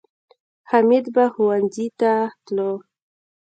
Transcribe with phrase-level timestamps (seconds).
[0.71, 2.13] حمید به ښوونځي ته
[2.45, 2.71] تلو